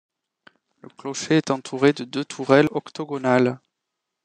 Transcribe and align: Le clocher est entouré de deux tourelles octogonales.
Le 0.81 0.89
clocher 0.89 1.37
est 1.37 1.51
entouré 1.51 1.93
de 1.93 2.05
deux 2.05 2.25
tourelles 2.25 2.67
octogonales. 2.71 3.59